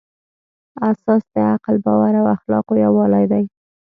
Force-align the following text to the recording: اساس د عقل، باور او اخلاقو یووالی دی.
اساس 0.89 1.23
د 1.33 1.35
عقل، 1.53 1.75
باور 1.85 2.13
او 2.21 2.25
اخلاقو 2.35 2.73
یووالی 2.85 3.25
دی. 3.31 3.43